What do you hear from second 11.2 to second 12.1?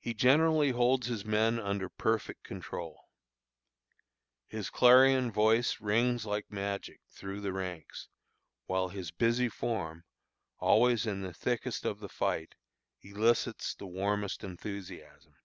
the thickest of the